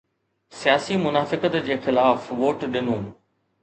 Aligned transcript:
سياسي 0.59 0.97
منافقت 1.03 1.55
جي 1.69 1.75
خلاف 1.87 2.29
ووٽ 2.43 2.69
ڏنو. 2.77 3.01